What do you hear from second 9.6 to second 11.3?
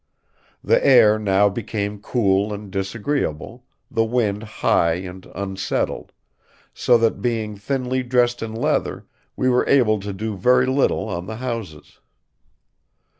able to do very little on